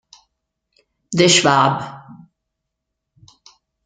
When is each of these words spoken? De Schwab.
De 1.17 1.27
Schwab. 1.29 1.75